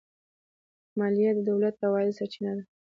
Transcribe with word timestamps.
مالیه 0.97 1.31
د 1.35 1.39
دولت 1.49 1.73
د 1.77 1.81
عوایدو 1.87 2.17
سرچینه 2.19 2.51
ده. 2.57 2.63